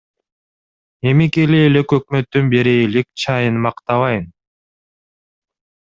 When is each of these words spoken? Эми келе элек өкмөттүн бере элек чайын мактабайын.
Эми 1.11 1.27
келе 1.35 1.59
элек 1.65 1.95
өкмөттүн 1.99 2.49
бере 2.55 2.75
элек 2.87 3.07
чайын 3.25 3.63
мактабайын. 3.67 4.29